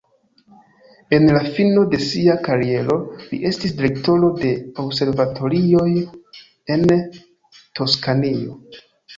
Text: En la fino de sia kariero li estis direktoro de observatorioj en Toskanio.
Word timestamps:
En 1.17 1.25
la 1.33 1.41
fino 1.57 1.83
de 1.91 1.99
sia 2.05 2.37
kariero 2.47 2.95
li 3.25 3.39
estis 3.51 3.75
direktoro 3.81 4.31
de 4.39 4.55
observatorioj 4.85 5.87
en 6.77 6.91
Toskanio. 7.83 8.59